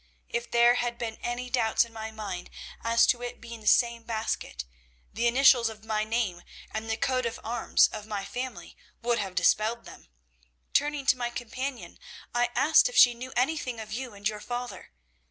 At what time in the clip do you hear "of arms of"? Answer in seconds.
7.27-8.07